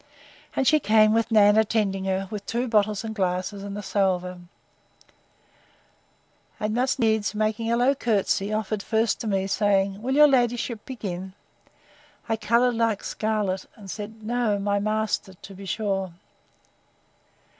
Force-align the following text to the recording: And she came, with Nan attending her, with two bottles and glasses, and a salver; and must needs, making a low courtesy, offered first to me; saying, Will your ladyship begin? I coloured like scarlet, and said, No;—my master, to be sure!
And 0.55 0.65
she 0.67 0.79
came, 0.79 1.13
with 1.13 1.29
Nan 1.29 1.57
attending 1.59 2.05
her, 2.05 2.27
with 2.31 2.47
two 2.47 2.67
bottles 2.67 3.03
and 3.03 3.13
glasses, 3.13 3.61
and 3.63 3.77
a 3.77 3.83
salver; 3.83 4.39
and 6.59 6.73
must 6.73 6.97
needs, 6.97 7.35
making 7.35 7.71
a 7.71 7.77
low 7.77 7.93
courtesy, 7.93 8.51
offered 8.51 8.81
first 8.81 9.21
to 9.21 9.27
me; 9.27 9.45
saying, 9.45 10.01
Will 10.01 10.15
your 10.15 10.27
ladyship 10.27 10.83
begin? 10.87 11.33
I 12.27 12.35
coloured 12.35 12.73
like 12.77 13.03
scarlet, 13.03 13.67
and 13.75 13.91
said, 13.91 14.23
No;—my 14.23 14.79
master, 14.79 15.35
to 15.35 15.53
be 15.53 15.67
sure! 15.67 16.11